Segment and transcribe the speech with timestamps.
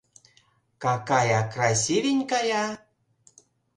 [0.85, 2.65] Какая красивенькая.